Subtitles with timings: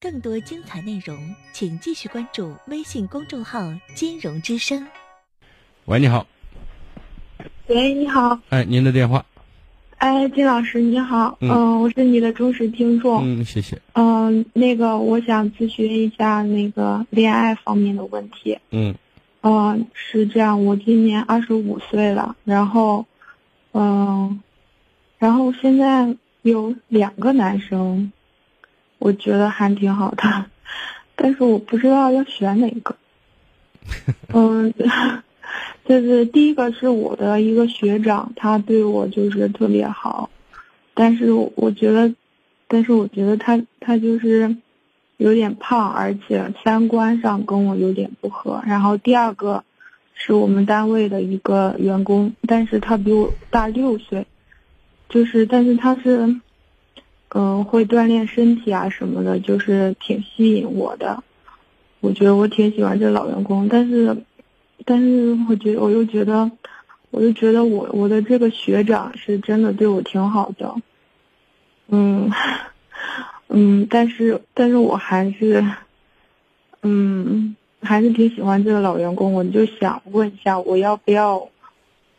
[0.00, 1.18] 更多精彩内容，
[1.52, 3.60] 请继续关注微信公众号
[3.94, 4.86] “金融之声”。
[5.84, 6.26] 喂，你好。
[7.66, 8.38] 喂，你好。
[8.48, 9.24] 哎，您的电话。
[9.98, 11.36] 哎，金老师，你好。
[11.40, 13.22] 嗯，我是你的忠实听众。
[13.24, 13.78] 嗯，谢谢。
[13.92, 18.58] 嗯，那个，我想咨询一下那个恋爱方面的问题。
[18.70, 18.94] 嗯。
[19.42, 23.04] 嗯，是这样，我今年二十五岁了，然后，
[23.72, 24.40] 嗯，
[25.18, 28.12] 然后现在有两个男生。
[29.06, 30.46] 我觉得还挺好的，
[31.14, 32.96] 但是我不知道要选哪个。
[34.34, 34.74] 嗯，
[35.84, 40.28] 就是第一个是我的一个学长，他对我就是特别好，
[40.92, 42.12] 但是我觉得，
[42.66, 44.56] 但是我觉得他他就是
[45.18, 48.60] 有点胖，而且三观上跟我有点不合。
[48.66, 49.62] 然后第二个
[50.14, 54.26] 是我们单位的一个员工，但是他比我大六岁，
[55.08, 56.40] 就是但是他是。
[57.30, 61.22] 嗯，会锻炼身体啊什么的，就是挺吸引我的。
[62.00, 64.16] 我觉得我挺喜欢这老员工，但是，
[64.84, 66.50] 但是我觉得我又觉得，
[67.10, 70.74] 我又觉得我我的这个学长是真的对我挺好的。
[71.88, 72.30] 嗯，
[73.48, 75.64] 嗯，但是但是我还是，
[76.82, 79.34] 嗯，还是挺喜欢这个老员工。
[79.34, 81.48] 我就想问一下，我要不要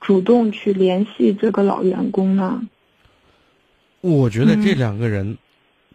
[0.00, 2.62] 主动去联系这个老员工呢？
[4.06, 5.36] 我觉得这两个人，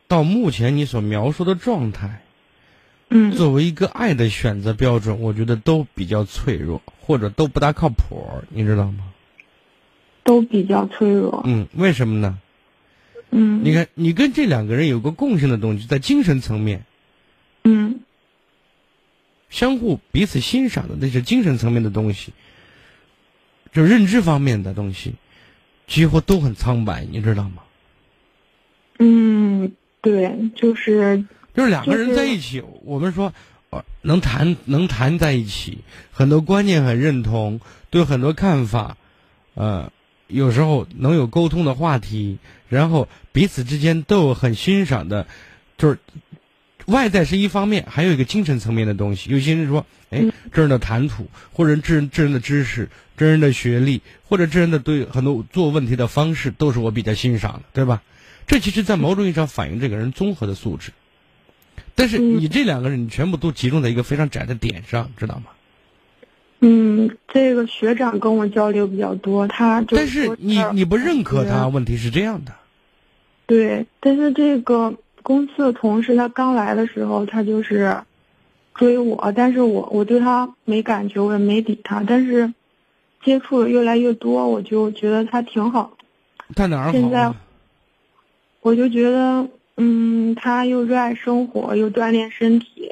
[0.08, 2.22] 到目前你所描述的状态，
[3.09, 9.06] 嗯，作为一个爱的选择标准，我觉得都比较脆弱，或者都不大靠谱，你知道吗？
[10.23, 11.42] 都比较脆弱。
[11.45, 12.39] 嗯，为什么呢？
[13.32, 16.86] 嗯，你看，你跟这两个人有个共性的东西，在精神层面，
[17.64, 18.02] 嗯，
[19.50, 22.34] 相互彼此欣赏的那些精神层面的东西，
[23.72, 25.16] 就认知方面的东西，
[25.88, 27.64] 几乎都很苍白，你知道吗？
[29.04, 33.34] 嗯，对，就是就是两个人在一起，我们说，
[34.04, 35.80] 能谈能谈在一起，
[36.12, 38.95] 很多观念很认同，对很多看法，
[39.56, 39.92] 呃，
[40.28, 42.38] 有时候能有沟通的话题，
[42.70, 45.26] 然后彼此之间都有很欣赏的，
[45.80, 45.98] 就是
[46.86, 49.32] 外在是一方面，还有一个精神层面的东西。
[49.32, 50.23] 有些人说，哎，
[50.54, 58.04] 这人的谈吐，或者这这人的知识，这人的学历，或者这人的对很多做问题的方式，都是我比较欣赏的，对吧？
[58.52, 60.92] 这其实，在某种意义上反映这个人综合的素质，
[61.95, 65.44] 但是你这两个人，你全部都集中在一个非常窄的点上，知道吗？
[66.60, 72.54] 嗯，这个学长跟我交流比较多，他但是你你不认可他，问题是这样的。
[73.45, 78.02] 对，但是这个公司的同事，他刚来的时候，他就是
[78.76, 82.04] 追我，但是我我对他没感觉，我也没理他。
[82.06, 82.54] 但是
[83.23, 85.94] 接触的越来越多，我就觉得他挺好。
[86.54, 87.34] 他哪儿好？
[88.61, 92.89] 我就觉得，嗯，他又热爱生活，又锻炼身体，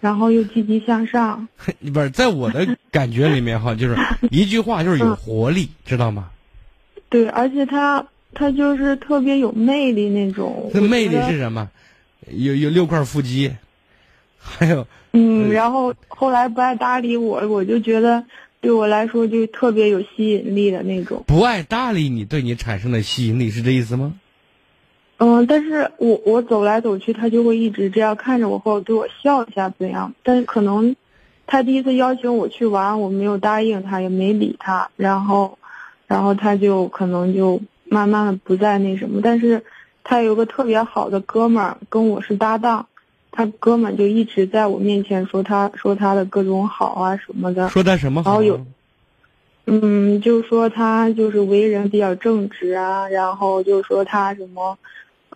[0.00, 1.48] 然后又积极向上。
[1.92, 3.96] 不是，在我的感觉里面哈，就是
[4.30, 6.30] 一句话，就是有活力，知道吗？
[7.10, 10.70] 对，而且他他就是特别有魅力那种。
[10.72, 11.68] 那魅力是什么？
[12.30, 13.50] 有有六块腹肌，
[14.38, 18.24] 还有嗯，然后后来不爱搭理我，我就觉得
[18.62, 21.22] 对我来说就特别有吸引力的那种。
[21.26, 24.14] 不爱搭理你，对你产生的吸引力是这意思吗？
[25.24, 30.12] 嗯，但是我我走来走去，他就会一直这样看着我，或者对我笑一下怎样？
[30.24, 30.96] 但是可能，
[31.46, 35.58] 他第一次邀请我去玩，我没有答应他，也没理他，然后，
[36.08, 39.20] 然后他就可能就慢慢的不再那什么。
[39.22, 39.62] 但是，
[40.02, 42.88] 他有个特别好的哥们儿跟我是搭档，
[43.30, 47.68] 他哥们就一直在我面前说他说他的各种好啊什么的。
[47.68, 48.30] 说他什么好？
[48.30, 48.66] 然后有，
[49.66, 54.76] 嗯，就说他就是为人比较正直啊，然后就说他什么。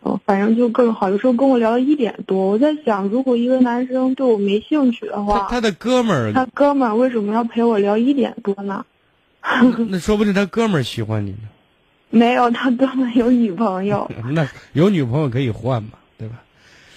[0.06, 1.10] 哦，反正就更好。
[1.10, 8.84] 有时候跟我聊到一点多，我在想，如果一个男生对我没兴趣的话，他的哥们儿，他哥们儿为什么要陪我聊一点多呢？
[9.88, 11.38] 那说不定他哥们儿喜欢你呢。
[12.10, 14.08] 没有，他哥们有女朋友。
[14.30, 16.36] 那有女朋友可以换嘛，对吧？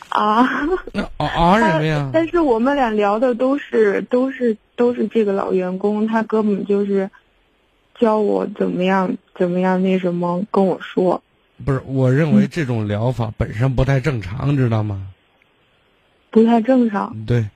[0.10, 0.48] 啊？
[0.94, 2.12] 那啊什么呀？
[2.14, 7.10] 但是我们俩聊的都是都是都是这个老员工，他哥们就是
[8.00, 11.24] 教我怎么样怎么样那什么跟我说。
[11.66, 15.08] 不是，我认为这种疗法本身不太正常，知道吗？
[16.32, 17.26] 不太正常。
[17.26, 17.50] 对。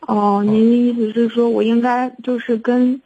[0.00, 3.00] 哦，您的意思是说我应该就是跟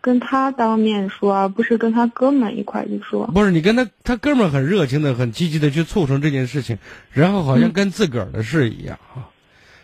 [0.00, 3.26] 跟他当面说，而不是跟他哥们一块去说？
[3.26, 6.78] 不是，你跟他他哥们很热情的、很积极的去促成这件事情，
[7.10, 9.28] 然后好像跟自个儿的事一样啊。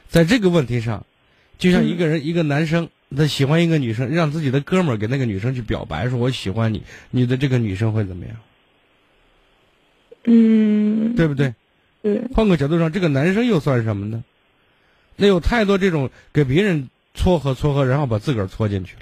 [0.09, 1.05] 在这个问题上，
[1.59, 8.35] 就像一个人，一个男生他喜欢一个女生，让自己的哥们儿给那个女生去表白，说我喜欢你，你的这个女生会怎么样？
[10.29, 11.55] 嗯，对不对？
[12.03, 14.23] 对，换个角度上，这个男生又算什么呢？
[15.17, 19.01] 那有太多这种给别人撮合撮合，然后把自个儿撮进去了，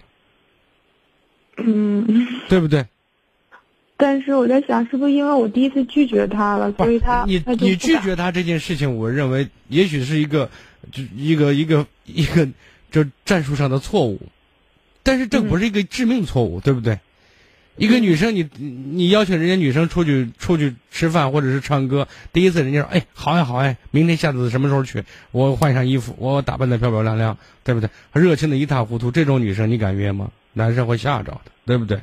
[1.58, 2.26] 嗯。
[2.48, 2.86] 对不对？
[3.96, 10.48] 但是我在想，是不是因为我第一次拒绝他了，所以他你他你拒绝他这件事情，我认为也许是一个，
[10.92, 12.46] 就一个一个一个，
[12.90, 14.20] 就战术上的错误，
[15.02, 16.98] 但是这嗯不是一个致命错误，对不对？
[17.76, 25.04] 一个女生，你你邀请人家女生出去出去吃饭或者是唱歌，第一次人家说，哎，好呀好呀，明天下次什么时候去？
[25.30, 27.90] 我换上衣服，我打扮的漂漂亮亮，对不对？
[28.12, 30.30] 热情的一塌糊涂，这种女生你敢约吗？
[30.54, 32.00] 男生会吓着的，对不对？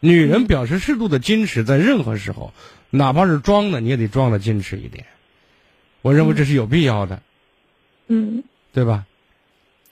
[0.00, 2.52] 女人表示适度的矜持，在任何时候，
[2.90, 5.06] 哪怕是装的，你也得装的矜持一点。
[6.02, 7.22] 我认为这是有必要的，
[8.06, 9.06] 嗯对吧？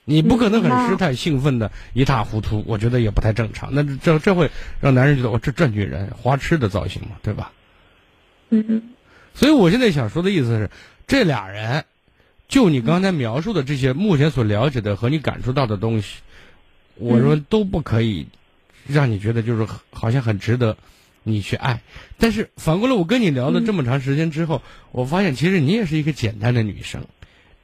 [0.09, 3.71] 你不可能很失态、兴奋的一塌糊涂，我觉得也不太正常。
[3.73, 4.49] 那这这这会
[4.79, 7.51] 让男人觉得，我这这女人花痴的造型嘛，对吧？
[8.49, 8.93] 嗯
[9.33, 10.69] 所以我现在想说的意思是，
[11.07, 11.83] 这俩人，
[12.47, 16.19] 就你刚才描述的这些，目前所了解的和你感受到的东西，
[16.95, 18.27] 我说都不可以
[18.87, 20.77] 让你觉得就是好像很值得
[21.23, 21.81] 你去爱。
[22.17, 24.61] 但是反过来，我跟你聊了这么长时间之后，
[24.93, 27.03] 我发现其实你也是一个简单的女生，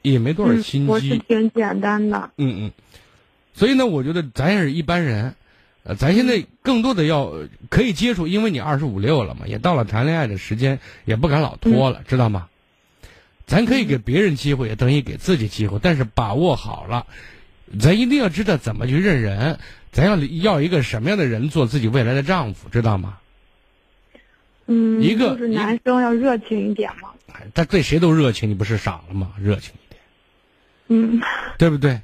[0.04, 1.18] 也没多少心嗯，我是机。
[1.28, 2.30] 挺简单的。
[2.38, 2.72] 嗯嗯，
[3.56, 5.34] 所以呢，我觉得咱也是一般人，
[5.84, 12.50] 呃，咱现在更多的要呃可以接触，因为你二十五六了嘛，也到了谈恋爱的时间，也不敢老拖了，知道吗？
[13.48, 17.08] 咱可以给别人机会，也等于给自己机会，但是把握好了，
[17.80, 19.60] 咱一定要知道怎么去认人，
[19.92, 23.18] 咱要要一个什么样的人做自己未来的丈夫，知道吗？
[24.68, 27.10] 嗯，一个就是男生要热情一点嘛。
[27.34, 29.34] 哎他对谁都热情，你不是傻了吗？
[29.42, 29.74] 热情
[30.88, 31.22] 嗯
[31.58, 32.00] 对不对？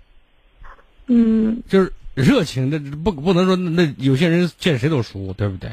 [1.07, 5.69] 嗯就是热情的，不不能说那那有些人见谁都熟，对不对？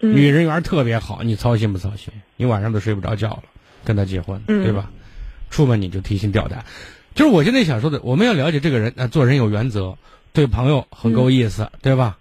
[0.00, 2.12] 嗯，女人缘特别好，你操心不操心？
[2.36, 3.42] 你晚上都睡不着觉了，
[3.84, 4.90] 跟他结婚，嗯对吧？
[5.50, 6.64] 出门你就提心吊胆。
[7.14, 9.96] 就是我现在想说的，我们要了解这个人，啊，做人有原则，
[10.32, 12.18] 对朋友很够意思，对吧？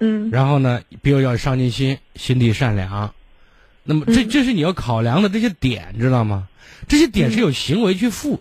[0.00, 3.12] 嗯然后呢，比如要上进心，心地善良。
[3.82, 6.46] 那么这嗯这是你要考量的这些点，知道吗？
[6.86, 8.40] 这些点是有行为去付、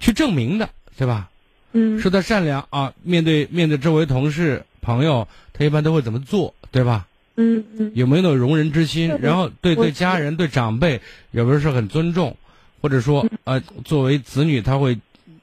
[0.00, 1.30] 去证明的，对吧？
[1.72, 7.06] 嗯说他善良啊，面对面对周围同事朋友，他一般都会怎么做，对吧？
[7.36, 9.16] 嗯嗯有没有那种容人之心？
[9.20, 11.00] 然后对对家人、对长辈，
[11.30, 12.36] 有没有是很尊重，
[12.80, 14.98] 或者说呃，作为子女，他会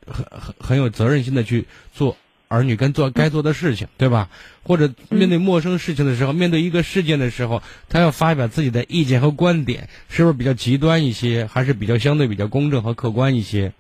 [0.07, 2.17] 很很很有责任心的去做
[2.47, 4.29] 儿女跟做该做的事情，对吧？
[4.63, 13.71] 或者面对陌生事情的时候，面对一个事件的时候，他要发表自己的意见和观点，是不是比较极端一些，还是比较相对比较公正和客观一些？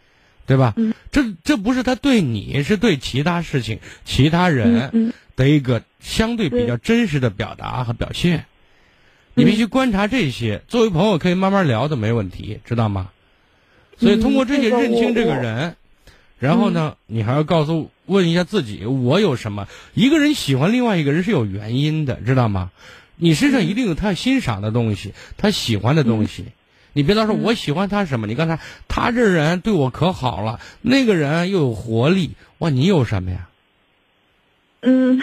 [0.45, 0.73] 对吧？
[0.77, 8.45] 嗯这这不是他对你，是对其他事情、其他人，嗯的一个相对比较真实的表达和表现。
[9.33, 13.09] 你必须观察这些，作为朋友可以慢慢聊的，没问题，知道吗？
[13.97, 15.75] 所以通过这些认清这个人，
[16.39, 19.67] 然后呢，你还要告诉问一下自己，我有什么？
[19.93, 22.71] 一个人喜欢另外一个人是有原因的，知道吗？
[23.17, 26.45] 你身上一定有他欣赏的东西，他喜欢的东西。
[26.95, 28.57] 你别到时候我喜欢他什么，你刚才
[28.87, 33.49] 他这人对我可好了，那个人又有活力，哇，你有什么呀？
[34.81, 35.21] 嗯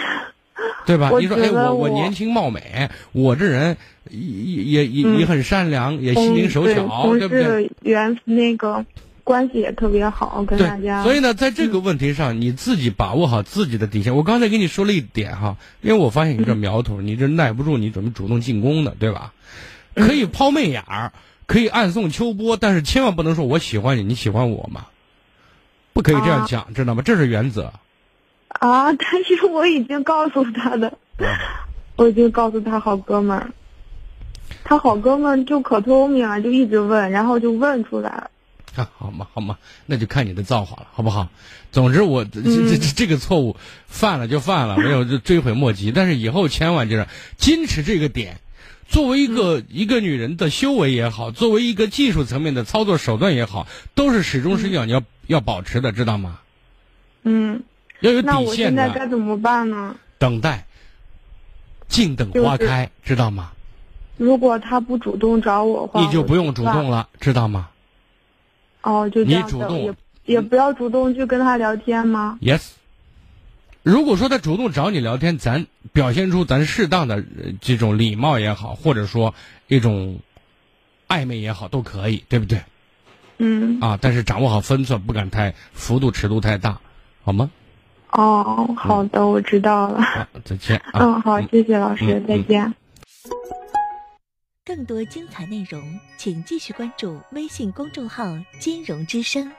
[0.85, 1.09] 对吧？
[1.19, 3.77] 你说，哎，我我年轻貌美，我这人
[4.11, 7.43] 也也也嗯也很善良，也心灵手巧，同对不对？
[7.43, 8.85] 事缘那个
[9.23, 11.01] 关系也特别好，跟大，家。
[11.01, 14.15] 所以呢，在这个问题上，你自己把握好自己的底线。
[14.15, 19.33] 我刚才跟你说了一点哈，因为我发现你这苗头，你这耐不住，你准备主动进攻的，对吧？
[19.95, 21.11] 嗯可以抛媚眼儿，
[21.45, 24.87] 可以暗送秋波，但是千万不能说我喜欢你，你喜欢我吗，
[25.93, 27.01] 不可以这样啊讲，知道吗？
[27.03, 27.73] 这是原则。
[28.47, 30.97] 啊，但是我已经告诉他的，
[31.95, 33.51] 我已经告诉他好哥们儿，
[34.63, 38.29] 他好哥们儿就可聪明了，就一直问，然后就问出来了。
[38.75, 41.29] 啊，好嘛，好嘛，那就看你的造化了，好不好？
[41.71, 43.55] 总之我，这这这个错误
[43.87, 45.91] 犯了就犯了，没有就追悔莫及。
[45.91, 47.07] 但是以后千万就是
[47.37, 48.39] 矜持这个点，
[48.87, 56.39] 作为一个、嗯一个女人的修为也好，作为一个技术层面的操作手段也好，都是始终是要你要要保持的，知道吗？
[57.23, 57.63] 嗯，
[58.01, 59.95] 要有底线那我现在该，怎么办呢？
[60.17, 60.65] 等待，
[61.87, 63.51] 静等花就是开，知道吗？
[64.17, 67.69] 如果他不主动找我话，你就不用主动了，知道吗
[68.81, 72.61] 哦，就这你样你主动也也不要主动去跟他聊天吗？？Yes。
[73.83, 79.35] 如果说他主动找你聊天，咱表现出咱适当的呃这种礼貌也好，或者说
[79.67, 80.19] 一种
[81.09, 82.61] 暧昧也好，都可以，对不对？
[83.39, 86.79] 嗯，啊，但是掌握好分寸，不敢太幅度尺度太大，
[87.23, 87.51] 好吗？
[88.11, 90.01] 哦，好的，我知道了。
[90.01, 90.91] 好，再见啊。
[91.01, 92.73] 嗯， 好，谢谢老师，再见。
[94.63, 99.51] 更多精彩内容，请继续关注微信公众号“金融之声”。